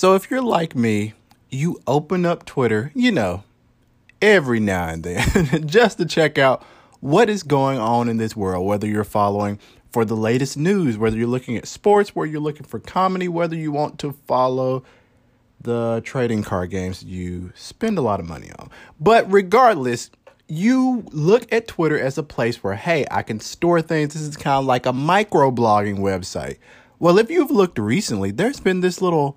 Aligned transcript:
So 0.00 0.14
if 0.14 0.30
you're 0.30 0.40
like 0.40 0.74
me, 0.74 1.12
you 1.50 1.78
open 1.86 2.24
up 2.24 2.46
Twitter, 2.46 2.90
you 2.94 3.12
know, 3.12 3.44
every 4.22 4.58
now 4.58 4.88
and 4.88 5.02
then 5.02 5.66
just 5.68 5.98
to 5.98 6.06
check 6.06 6.38
out 6.38 6.62
what 7.00 7.28
is 7.28 7.42
going 7.42 7.78
on 7.78 8.08
in 8.08 8.16
this 8.16 8.34
world, 8.34 8.66
whether 8.66 8.86
you're 8.86 9.04
following 9.04 9.58
for 9.90 10.06
the 10.06 10.16
latest 10.16 10.56
news, 10.56 10.96
whether 10.96 11.18
you're 11.18 11.26
looking 11.26 11.54
at 11.54 11.66
sports, 11.66 12.16
whether 12.16 12.30
you're 12.30 12.40
looking 12.40 12.64
for 12.64 12.78
comedy, 12.78 13.28
whether 13.28 13.54
you 13.54 13.72
want 13.72 13.98
to 13.98 14.12
follow 14.26 14.84
the 15.60 16.00
trading 16.02 16.42
card 16.42 16.70
games 16.70 17.04
you 17.04 17.52
spend 17.54 17.98
a 17.98 18.00
lot 18.00 18.20
of 18.20 18.26
money 18.26 18.50
on. 18.58 18.70
But 18.98 19.30
regardless, 19.30 20.10
you 20.48 21.04
look 21.10 21.46
at 21.52 21.68
Twitter 21.68 22.00
as 22.00 22.16
a 22.16 22.22
place 22.22 22.64
where, 22.64 22.76
hey, 22.76 23.04
I 23.10 23.22
can 23.22 23.38
store 23.38 23.82
things. 23.82 24.14
This 24.14 24.22
is 24.22 24.38
kind 24.38 24.60
of 24.60 24.64
like 24.64 24.86
a 24.86 24.94
micro 24.94 25.50
blogging 25.50 25.98
website. 25.98 26.56
Well, 26.98 27.18
if 27.18 27.30
you've 27.30 27.50
looked 27.50 27.78
recently, 27.78 28.30
there's 28.30 28.60
been 28.60 28.80
this 28.80 29.02
little 29.02 29.36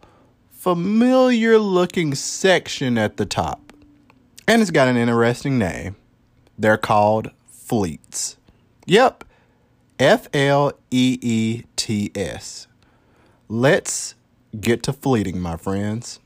familiar 0.64 1.60
looking 1.60 2.16
section 2.16 2.98
at 2.98 3.18
the 3.18 3.26
top. 3.26 3.74
And 4.48 4.62
it's 4.62 4.72
got 4.72 4.88
an 4.88 4.96
interesting 4.96 5.58
name. 5.58 5.98
They're 6.58 6.78
called 6.78 7.32
fleets. 7.46 8.38
Yep, 8.86 9.26
F 10.00 10.30
L 10.34 10.72
E 10.90 11.20
E 11.22 11.64
T 11.76 12.12
S. 12.16 12.68
Let's 13.50 14.16
get 14.58 14.84
to 14.84 14.94
fleeting, 14.94 15.42
my 15.42 15.58
friends. 15.58 16.22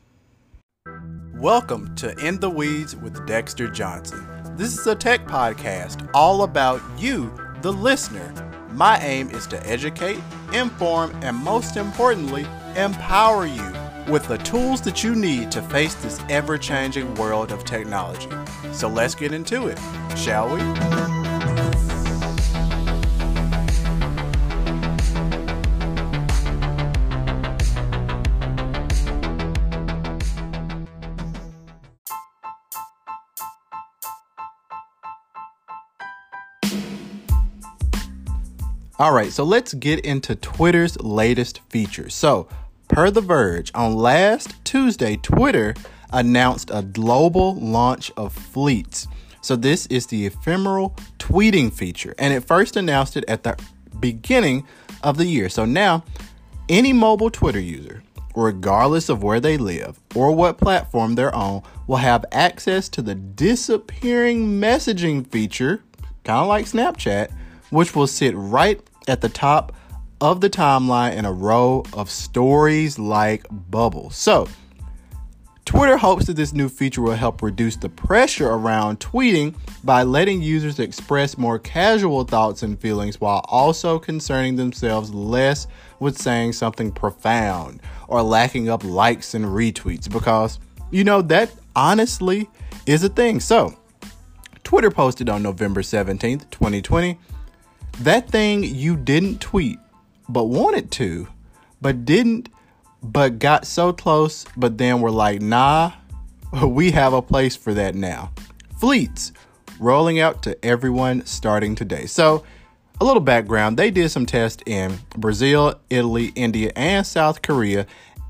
Welcome 1.33 1.95
to 1.95 2.15
In 2.23 2.39
the 2.39 2.51
Weeds 2.51 2.95
with 2.95 3.25
Dexter 3.25 3.67
Johnson. 3.67 4.23
This 4.55 4.77
is 4.77 4.85
a 4.85 4.93
tech 4.93 5.25
podcast 5.25 6.07
all 6.13 6.43
about 6.43 6.79
you, 6.99 7.33
the 7.63 7.73
listener. 7.73 8.31
My 8.71 8.99
aim 8.99 9.31
is 9.31 9.47
to 9.47 9.67
educate, 9.67 10.19
inform, 10.53 11.17
and 11.23 11.35
most 11.35 11.75
importantly, 11.75 12.45
empower 12.75 13.47
you 13.47 13.73
with 14.07 14.27
the 14.27 14.37
tools 14.39 14.81
that 14.81 15.03
you 15.03 15.15
need 15.15 15.51
to 15.51 15.61
face 15.61 15.95
this 15.95 16.21
ever 16.29 16.57
changing 16.57 17.13
world 17.15 17.51
of 17.51 17.65
technology. 17.65 18.29
So 18.71 18.87
let's 18.87 19.15
get 19.15 19.33
into 19.33 19.67
it, 19.67 19.79
shall 20.15 20.53
we? 20.53 20.61
All 38.99 39.13
right, 39.13 39.31
so 39.31 39.43
let's 39.43 39.75
get 39.75 39.99
into 39.99 40.35
Twitter's 40.35 40.99
latest 41.01 41.59
features. 41.69 42.15
So, 42.15 42.47
Per 42.97 43.11
The 43.11 43.21
Verge, 43.21 43.71
on 43.75 43.93
last 43.93 44.55
Tuesday, 44.65 45.17
Twitter 45.17 45.75
announced 46.11 46.71
a 46.73 46.81
global 46.81 47.53
launch 47.53 48.11
of 48.17 48.33
Fleets. 48.33 49.07
So, 49.41 49.55
this 49.55 49.85
is 49.85 50.07
the 50.07 50.25
ephemeral 50.25 50.95
tweeting 51.19 51.71
feature, 51.71 52.15
and 52.17 52.33
it 52.33 52.47
first 52.47 52.75
announced 52.75 53.15
it 53.15 53.23
at 53.27 53.43
the 53.43 53.55
beginning 53.99 54.65
of 55.03 55.17
the 55.17 55.27
year. 55.27 55.47
So, 55.47 55.63
now 55.63 56.05
any 56.69 56.91
mobile 56.91 57.29
Twitter 57.29 57.59
user, 57.59 58.01
regardless 58.35 59.09
of 59.09 59.21
where 59.21 59.39
they 59.39 59.57
live 59.57 59.99
or 60.15 60.31
what 60.31 60.57
platform 60.57 61.13
they're 61.13 61.35
on, 61.35 61.61
will 61.85 61.97
have 61.97 62.25
access 62.31 62.89
to 62.89 63.03
the 63.03 63.13
disappearing 63.13 64.59
messaging 64.59 65.27
feature, 65.27 65.83
kind 66.23 66.41
of 66.41 66.47
like 66.47 66.65
Snapchat, 66.65 67.29
which 67.69 67.95
will 67.95 68.07
sit 68.07 68.33
right 68.35 68.81
at 69.07 69.21
the 69.21 69.29
top 69.29 69.71
of 70.21 70.41
the 70.41 70.49
timeline 70.49 71.15
in 71.15 71.25
a 71.25 71.31
row 71.31 71.83
of 71.93 72.09
stories 72.09 72.97
like 72.97 73.45
bubbles. 73.69 74.15
So, 74.15 74.47
Twitter 75.65 75.97
hopes 75.97 76.27
that 76.27 76.37
this 76.37 76.53
new 76.53 76.69
feature 76.69 77.01
will 77.01 77.13
help 77.13 77.41
reduce 77.41 77.75
the 77.75 77.89
pressure 77.89 78.47
around 78.47 79.01
tweeting 79.01 79.53
by 79.83 80.01
letting 80.03 80.41
users 80.41 80.79
express 80.79 81.37
more 81.37 81.59
casual 81.59 82.23
thoughts 82.23 82.63
and 82.63 82.79
feelings 82.79 83.19
while 83.19 83.41
also 83.49 83.99
concerning 83.99 84.55
themselves 84.55 85.13
less 85.13 85.67
with 85.99 86.17
saying 86.17 86.53
something 86.53 86.89
profound 86.89 87.81
or 88.07 88.21
lacking 88.21 88.69
up 88.69 88.85
likes 88.85 89.33
and 89.33 89.43
retweets 89.43 90.09
because, 90.09 90.57
you 90.89 91.03
know, 91.03 91.21
that 91.21 91.51
honestly 91.75 92.49
is 92.85 93.03
a 93.03 93.09
thing. 93.09 93.41
So, 93.41 93.77
Twitter 94.63 94.89
posted 94.89 95.27
on 95.27 95.43
November 95.43 95.81
17th, 95.81 96.49
2020, 96.49 97.19
that 97.99 98.29
thing 98.29 98.63
you 98.63 98.95
didn't 98.95 99.41
tweet 99.41 99.79
but 100.29 100.45
wanted 100.45 100.91
to, 100.91 101.27
but 101.81 102.05
didn't, 102.05 102.49
but 103.03 103.39
got 103.39 103.65
so 103.65 103.93
close, 103.93 104.45
but 104.55 104.77
then 104.77 105.01
were 105.01 105.11
like, 105.11 105.41
nah, 105.41 105.91
we 106.65 106.91
have 106.91 107.13
a 107.13 107.21
place 107.21 107.55
for 107.55 107.73
that 107.73 107.95
now. 107.95 108.31
Fleets 108.79 109.31
rolling 109.79 110.19
out 110.19 110.43
to 110.43 110.65
everyone 110.65 111.25
starting 111.25 111.75
today. 111.75 112.05
So, 112.05 112.43
a 112.99 113.05
little 113.05 113.21
background 113.21 113.77
they 113.77 113.91
did 113.91 114.09
some 114.09 114.25
tests 114.25 114.63
in 114.65 114.97
Brazil, 115.15 115.75
Italy, 115.89 116.31
India, 116.35 116.71
and 116.75 117.05
South 117.05 117.43
Korea. 117.43 117.85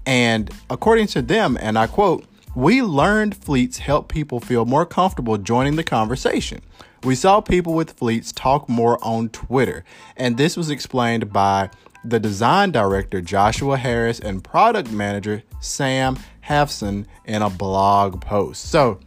And 0.06 0.50
according 0.70 1.08
to 1.08 1.22
them, 1.22 1.58
and 1.62 1.78
I 1.78 1.88
quote, 1.88 2.26
we 2.56 2.82
learned 2.82 3.38
fleets 3.38 3.78
help 3.78 4.12
people 4.12 4.40
feel 4.40 4.66
more 4.66 4.86
comfortable 4.86 5.38
joining 5.38 5.76
the 5.76 5.84
conversation. 5.84 6.62
We 7.04 7.14
saw 7.14 7.40
people 7.40 7.74
with 7.74 7.92
fleets 7.92 8.32
talk 8.32 8.68
more 8.68 8.98
on 9.04 9.30
Twitter, 9.30 9.86
and 10.16 10.38
this 10.38 10.58
was 10.58 10.70
explained 10.70 11.32
by 11.32 11.70
the 12.10 12.20
design 12.20 12.72
director 12.72 13.22
Joshua 13.22 13.78
Harris 13.78 14.20
and 14.20 14.44
product 14.44 14.92
manager 14.92 15.44
Sam 15.60 16.18
Haveson 16.48 17.06
in 17.26 17.42
a 17.42 17.50
blog 17.50 18.22
post. 18.22 18.70
So, 18.70 19.00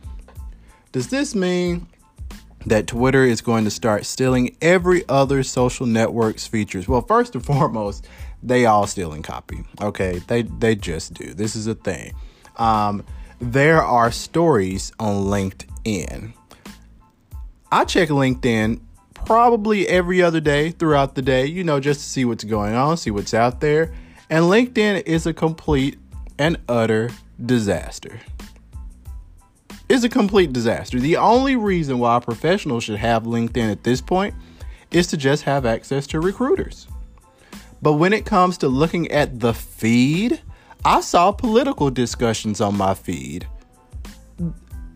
does 0.93 1.09
this 1.09 1.35
mean 1.35 1.87
that 2.67 2.87
Twitter 2.87 3.25
is 3.25 3.41
going 3.41 3.65
to 3.65 3.71
start 3.71 4.05
stealing 4.05 4.57
every 4.61 5.09
other 5.09 5.43
social 5.43 5.87
network's 5.87 6.47
features? 6.47 6.87
Well, 6.87 7.01
first 7.01 7.35
and 7.35 7.45
foremost, 7.47 8.07
they 8.43 8.67
all 8.67 8.87
stealing 8.87 9.23
copy. 9.23 9.65
Okay, 9.81 10.21
they 10.27 10.43
they 10.43 10.75
just 10.75 11.15
do. 11.15 11.33
This 11.33 11.57
is 11.57 11.67
a 11.67 11.75
thing. 11.75 12.15
Um, 12.57 13.05
there 13.41 13.83
are 13.83 14.13
stories 14.13 14.93
on 15.01 15.25
LinkedIn. 15.25 16.35
I 17.73 17.85
check 17.85 18.11
LinkedIn 18.11 18.81
probably 19.31 19.87
every 19.87 20.21
other 20.21 20.41
day 20.41 20.73
throughout 20.73 21.15
the 21.15 21.23
day, 21.23 21.47
you 21.47 21.63
know, 21.63 21.79
just 21.79 22.01
to 22.01 22.07
see 22.07 22.25
what's 22.25 22.43
going 22.43 22.75
on, 22.75 22.97
see 22.97 23.13
what's 23.13 23.33
out 23.33 23.61
there. 23.61 23.95
And 24.29 24.47
LinkedIn 24.47 25.05
is 25.07 25.25
a 25.25 25.33
complete 25.33 26.01
and 26.37 26.59
utter 26.69 27.11
disaster. 27.47 28.19
It's 29.89 30.03
a 30.03 30.09
complete 30.09 30.53
disaster. 30.53 30.99
The 30.99 31.17
only 31.17 31.55
reason 31.55 32.01
why 32.01 32.17
a 32.17 32.21
professional 32.21 32.81
should 32.81 32.97
have 32.97 33.23
LinkedIn 33.23 33.71
at 33.71 33.85
this 33.85 34.01
point 34.01 34.35
is 34.91 35.07
to 35.07 35.17
just 35.17 35.45
have 35.45 35.65
access 35.65 36.09
to 36.09 36.19
recruiters. 36.19 36.89
But 37.81 37.93
when 37.93 38.13
it 38.13 38.27
comes 38.27 38.59
to 38.59 38.69
looking 38.69 39.09
at 39.13 39.39
the 39.39 39.55
feed, 39.55 40.41
I 40.85 41.03
saw 41.03 41.31
political 41.31 41.89
discussions 41.89 42.61
on 42.61 42.77
my 42.77 42.95
feed. 42.95 43.47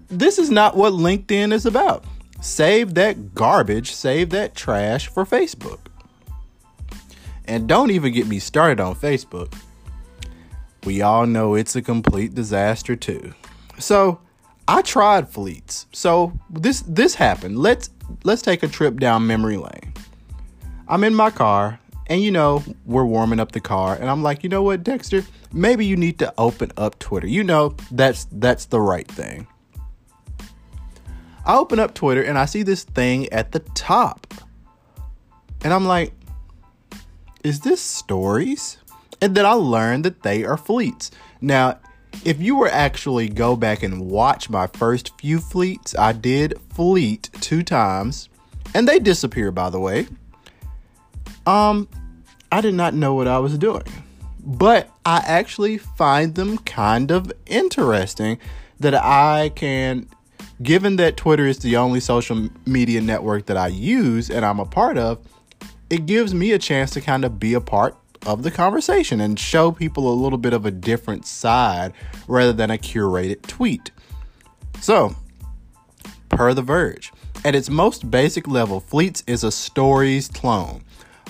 This 0.09 0.41
is 0.41 0.51
not 0.51 0.77
what 0.77 0.93
LinkedIn 0.93 1.53
is 1.53 1.67
about. 1.67 2.05
Save 2.45 2.93
that 2.93 3.35
garbage, 3.35 3.95
save 3.95 4.29
that 4.31 4.55
trash 4.55 5.09
for 5.09 5.25
Facebook. 5.25 5.79
And 7.47 7.67
don't 7.67 7.91
even 7.91 8.13
get 8.13 8.27
me 8.27 8.39
started 8.39 8.81
on 8.81 8.97
Facebook. 8.97 9.57
We 10.85 11.01
all 11.01 11.25
know 11.25 11.55
it's 11.55 11.75
a 11.75 11.81
complete 11.81 12.35
disaster 12.35 12.97
too. 12.97 13.33
So, 13.79 14.21
I 14.69 14.83
tried 14.83 15.31
fleets. 15.31 15.87
So, 15.93 16.39
this 16.51 16.83
this 16.87 17.15
happened. 17.15 17.59
Let's 17.59 17.89
let's 18.25 18.43
take 18.43 18.63
a 18.63 18.69
trip 18.69 19.01
down 19.01 19.27
memory 19.27 19.57
lane. 19.57 19.95
I'm 20.87 21.03
in 21.03 21.15
my 21.15 21.31
car 21.31 21.81
and 22.09 22.23
you 22.23 22.31
know, 22.31 22.63
we're 22.85 23.07
warming 23.07 23.41
up 23.41 23.53
the 23.53 23.61
car 23.61 23.97
and 23.97 24.11
I'm 24.11 24.23
like, 24.23 24.43
"You 24.43 24.51
know 24.51 24.63
what, 24.63 24.85
Dexter? 24.85 25.25
Maybe 25.51 25.87
you 25.87 25.97
need 25.97 26.19
to 26.19 26.35
open 26.37 26.73
up 26.77 26.99
Twitter." 26.99 27.27
You 27.27 27.43
know, 27.43 27.75
that's 27.91 28.27
that's 28.33 28.67
the 28.67 28.83
right 28.83 29.09
thing. 29.09 29.47
I 31.45 31.57
open 31.57 31.79
up 31.79 31.95
Twitter 31.95 32.23
and 32.23 32.39
I 32.39 32.47
see 32.47 32.63
this 32.63 32.85
thing 32.85 33.29
at 33.33 33.53
the 33.53 33.61
top. 33.61 34.33
And 35.63 35.73
I'm 35.73 35.87
like, 35.87 36.13
is 37.43 37.61
this 37.61 37.81
stories? 37.81 38.79
And 39.21 39.35
then 39.35 39.47
I 39.47 39.53
learned 39.53 40.05
that 40.05 40.23
they 40.23 40.45
are 40.45 40.57
fleets. 40.57 41.11
Now, 41.41 41.79
if 42.25 42.41
you 42.41 42.57
were 42.57 42.69
actually 42.69 43.29
go 43.29 43.57
back 43.57 43.83
and 43.83 44.11
watch 44.11 44.49
my 44.49 44.67
first 44.67 45.19
few 45.21 45.41
fleets, 45.41 45.95
I 45.99 46.13
did 46.13 46.59
fleet 46.75 47.31
two 47.41 47.63
times, 47.63 48.29
and 48.75 48.89
they 48.89 48.99
disappear 48.99 49.51
by 49.51 49.71
the 49.71 49.81
way. 49.81 50.07
Um, 51.47 51.89
I 52.51 52.61
did 52.61 52.75
not 52.75 52.95
know 52.95 53.15
what 53.15 53.29
I 53.29 53.39
was 53.39 53.59
doing. 53.59 53.83
But 54.47 54.91
I 55.05 55.23
actually 55.27 55.79
find 55.79 56.35
them 56.35 56.59
kind 56.59 57.11
of 57.11 57.33
interesting 57.47 58.39
that 58.79 58.95
I 58.95 59.51
can 59.55 60.09
given 60.63 60.97
that 60.97 61.17
Twitter 61.17 61.47
is 61.47 61.59
the 61.59 61.77
only 61.77 62.01
social 62.01 62.49
media 62.67 63.01
network 63.01 63.47
that 63.47 63.57
I 63.57 63.69
use 63.69 64.31
and 64.31 64.45
I'm 64.45 64.61
a 64.61 64.67
part 64.67 64.99
of, 64.99 65.19
it 65.91 66.07
gives 66.07 66.35
me 66.35 66.53
a 66.53 66.59
chance 66.59 66.91
to 66.93 67.01
kind 67.01 67.25
of 67.25 67.39
be 67.39 67.55
a 67.55 67.61
part 67.61 67.97
of 68.27 68.43
the 68.43 68.51
conversation 68.51 69.21
and 69.21 69.39
show 69.39 69.71
people 69.71 70.13
a 70.13 70.15
little 70.15 70.39
bit 70.39 70.53
of 70.53 70.65
a 70.65 70.71
different 70.71 71.27
side 71.27 71.93
rather 72.27 72.53
than 72.53 72.71
a 72.71 72.79
curated 72.79 73.43
tweet. 73.43 73.91
So, 74.81 75.15
per 76.31 76.55
The 76.55 76.63
Verge, 76.63 77.13
at 77.45 77.55
its 77.55 77.69
most 77.69 78.11
basic 78.11 78.49
level, 78.49 78.81
Fleets 78.81 79.23
is 79.27 79.45
a 79.45 79.53
stories 79.53 80.29
clone, 80.29 80.83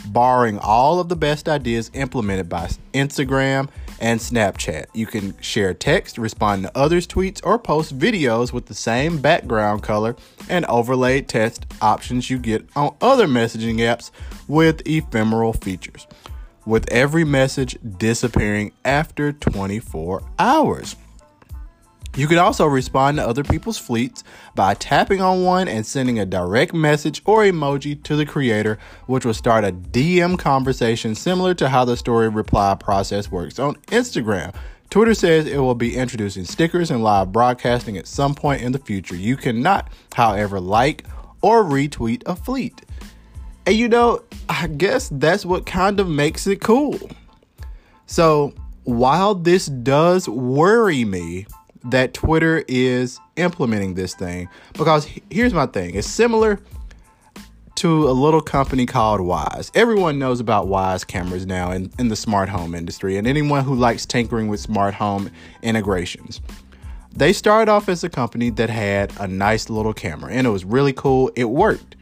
borrowing 0.07 0.59
all 0.59 1.01
of 1.01 1.09
the 1.09 1.17
best 1.17 1.49
ideas 1.49 1.91
implemented 1.95 2.49
by 2.49 2.69
Instagram 2.93 3.69
and 4.01 4.21
Snapchat. 4.21 4.87
You 4.93 5.07
can 5.07 5.39
share 5.41 5.75
text, 5.75 6.19
respond 6.19 6.65
to 6.65 6.77
others' 6.77 7.07
tweets, 7.07 7.41
or 7.45 7.59
post 7.59 7.99
videos 7.99 8.53
with 8.53 8.67
the 8.67 8.75
same 8.75 9.19
background 9.19 9.83
color 9.83 10.17
and 10.49 10.65
overlay 10.67 11.21
text 11.21 11.67
options 11.81 12.31
you 12.31 12.39
get 12.39 12.67
on 12.77 12.95
other 13.01 13.27
messaging 13.27 13.77
apps 13.77 14.11
with 14.49 14.87
ephemeral 14.87 15.53
features, 15.53 16.07
with 16.67 16.91
every 16.91 17.25
message 17.25 17.79
disappearing 17.99 18.73
after 18.85 19.33
24 19.33 20.23
hours. 20.39 20.97
You 22.17 22.29
can 22.29 22.39
also 22.39 22.67
respond 22.67 23.17
to 23.17 23.27
other 23.27 23.43
people's 23.43 23.77
fleets 23.77 24.23
by 24.55 24.75
tapping 24.75 25.21
on 25.21 25.43
one 25.43 25.67
and 25.67 25.85
sending 25.85 26.21
a 26.21 26.25
direct 26.25 26.73
message 26.73 27.21
or 27.25 27.43
emoji 27.43 28.01
to 28.05 28.15
the 28.15 28.25
creator, 28.25 28.79
which 29.07 29.25
will 29.25 29.35
start 29.35 29.65
a 29.65 29.73
DM 29.73 30.39
conversation 30.39 31.17
similar 31.17 31.55
to 31.55 31.69
how 31.69 31.85
the 31.85 31.97
story 31.97 32.29
reply 32.29 32.77
process 32.77 33.33
works 33.33 33.59
on 33.59 33.75
Instagram. 33.87 34.55
Twitter 34.91 35.15
says 35.15 35.47
it 35.47 35.59
will 35.59 35.75
be 35.75 35.97
introducing 35.97 36.45
stickers 36.45 36.93
and 36.93 37.03
live 37.03 37.33
broadcasting 37.33 37.99
at 37.99 38.07
some 38.07 38.33
point 38.33 38.63
in 38.63 38.71
the 38.71 38.79
future. 38.79 39.17
You 39.17 39.37
cannot, 39.37 39.91
however, 40.15 40.61
like 40.61 41.05
or 41.43 41.65
retweet 41.65 42.23
a 42.27 42.37
fleet. 42.37 42.83
And 43.67 43.75
you 43.75 43.89
know, 43.89 44.23
I 44.49 44.69
guess 44.69 45.09
that's 45.11 45.45
what 45.45 45.67
kind 45.67 45.99
of 45.99 46.09
makes 46.09 46.47
it 46.47 46.61
cool. 46.61 47.11
So, 48.07 48.55
while 48.85 49.35
this 49.35 49.67
does 49.67 50.29
worry 50.29 51.05
me, 51.05 51.47
that 51.85 52.15
Twitter 52.15 52.65
is 52.67 53.21
implementing 53.37 53.95
this 53.95 54.15
thing 54.15 54.49
because 54.73 55.07
here's 55.31 55.53
my 55.53 55.67
thing 55.67 55.95
it's 55.95 56.09
similar 56.09 56.61
to 57.77 58.09
a 58.09 58.13
little 58.13 58.41
company 58.41 58.87
called 58.87 59.21
Wyze. 59.21 59.71
Everyone 59.75 60.19
knows 60.19 60.41
about 60.41 60.67
Wyze 60.67 61.07
cameras 61.07 61.45
now 61.45 61.73
in, 61.73 61.91
in 61.99 62.09
the 62.09 62.17
smart 62.17 62.49
home 62.49 62.75
industry, 62.75 63.17
and 63.17 63.27
anyone 63.27 63.65
who 63.65 63.75
likes 63.75 64.07
tinkering 64.07 64.49
with 64.49 64.61
smart 64.61 64.95
home 64.95 65.31
integrations. 65.63 66.41
They 67.13 67.33
started 67.33 67.71
off 67.71 67.89
as 67.89 68.03
a 68.03 68.09
company 68.09 68.51
that 68.51 68.71
had 68.71 69.13
a 69.21 69.27
nice 69.27 69.71
little 69.71 69.93
camera, 69.93 70.33
and 70.33 70.47
it 70.47 70.51
was 70.51 70.65
really 70.65 70.93
cool. 70.93 71.31
It 71.37 71.45
worked. 71.45 71.97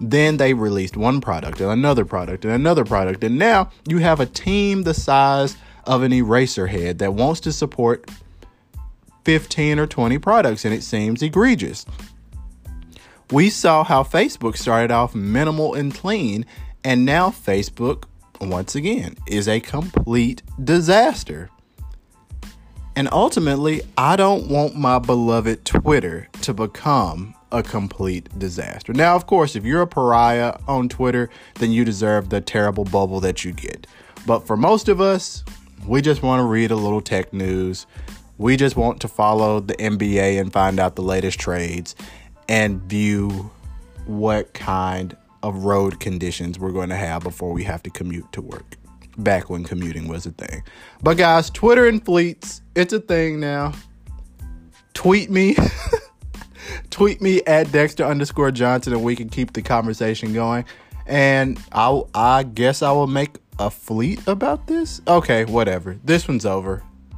Then 0.00 0.36
they 0.36 0.54
released 0.54 0.96
one 0.96 1.20
product 1.20 1.60
and 1.60 1.70
another 1.70 2.04
product 2.04 2.44
and 2.44 2.54
another 2.54 2.84
product, 2.84 3.24
and 3.24 3.38
now 3.38 3.70
you 3.86 3.98
have 3.98 4.20
a 4.20 4.26
team 4.26 4.82
the 4.82 4.94
size 4.94 5.56
of 5.84 6.02
an 6.02 6.12
eraser 6.12 6.66
head 6.66 6.98
that 6.98 7.14
wants 7.14 7.40
to 7.40 7.52
support 7.52 8.08
15 9.28 9.78
or 9.78 9.86
20 9.86 10.16
products, 10.16 10.64
and 10.64 10.72
it 10.72 10.82
seems 10.82 11.20
egregious. 11.20 11.84
We 13.30 13.50
saw 13.50 13.84
how 13.84 14.02
Facebook 14.02 14.56
started 14.56 14.90
off 14.90 15.14
minimal 15.14 15.74
and 15.74 15.94
clean, 15.94 16.46
and 16.82 17.04
now 17.04 17.28
Facebook, 17.28 18.04
once 18.40 18.74
again, 18.74 19.16
is 19.26 19.46
a 19.46 19.60
complete 19.60 20.42
disaster. 20.64 21.50
And 22.96 23.06
ultimately, 23.12 23.82
I 23.98 24.16
don't 24.16 24.48
want 24.48 24.76
my 24.76 24.98
beloved 24.98 25.66
Twitter 25.66 26.30
to 26.40 26.54
become 26.54 27.34
a 27.52 27.62
complete 27.62 28.30
disaster. 28.38 28.94
Now, 28.94 29.14
of 29.14 29.26
course, 29.26 29.56
if 29.56 29.62
you're 29.62 29.82
a 29.82 29.86
pariah 29.86 30.56
on 30.66 30.88
Twitter, 30.88 31.28
then 31.56 31.70
you 31.70 31.84
deserve 31.84 32.30
the 32.30 32.40
terrible 32.40 32.84
bubble 32.84 33.20
that 33.20 33.44
you 33.44 33.52
get. 33.52 33.86
But 34.26 34.46
for 34.46 34.56
most 34.56 34.88
of 34.88 35.02
us, 35.02 35.44
we 35.86 36.00
just 36.00 36.22
want 36.22 36.40
to 36.40 36.44
read 36.44 36.70
a 36.70 36.76
little 36.76 37.02
tech 37.02 37.34
news, 37.34 37.86
we 38.38 38.56
just 38.56 38.76
want 38.76 39.00
to 39.00 39.08
follow 39.08 39.60
the 39.60 39.74
NBA 39.74 40.40
and 40.40 40.52
find 40.52 40.78
out 40.78 40.94
the 40.94 41.02
latest 41.02 41.38
trades 41.38 41.94
and 42.48 42.80
view 42.82 43.50
what 44.06 44.54
kind 44.54 45.16
of 45.42 45.64
road 45.64 46.00
conditions 46.00 46.58
we're 46.58 46.72
going 46.72 46.88
to 46.88 46.96
have 46.96 47.22
before 47.22 47.52
we 47.52 47.64
have 47.64 47.82
to 47.82 47.90
commute 47.90 48.32
to 48.32 48.40
work. 48.40 48.76
Back 49.18 49.50
when 49.50 49.64
commuting 49.64 50.06
was 50.06 50.26
a 50.26 50.30
thing. 50.30 50.62
But 51.02 51.18
guys, 51.18 51.50
Twitter 51.50 51.88
and 51.88 52.04
fleets, 52.04 52.62
it's 52.76 52.92
a 52.92 53.00
thing 53.00 53.40
now. 53.40 53.72
Tweet 54.94 55.30
me. 55.30 55.56
Tweet 56.90 57.20
me 57.20 57.42
at 57.46 57.70
Dexter 57.72 58.04
underscore 58.04 58.50
Johnson 58.50 58.92
and 58.92 59.02
we 59.02 59.16
can 59.16 59.28
keep 59.28 59.52
the 59.52 59.62
conversation 59.62 60.32
going. 60.32 60.64
And 61.06 61.58
I 61.72 62.02
I 62.14 62.42
guess 62.44 62.82
I 62.82 62.92
will 62.92 63.06
make 63.06 63.36
a 63.58 63.70
fleet 63.70 64.26
about 64.28 64.66
this. 64.68 65.00
Okay, 65.08 65.44
whatever. 65.44 65.98
This 66.04 66.28
one's 66.28 66.46
over. 66.46 66.84